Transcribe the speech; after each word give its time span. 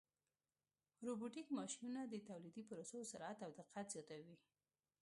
روبوټیک 1.05 1.47
ماشینونه 1.59 2.01
د 2.07 2.13
تولیدي 2.29 2.63
پروسو 2.69 2.97
سرعت 3.11 3.37
او 3.45 3.51
دقت 3.59 3.85
زیاتوي. 3.93 4.35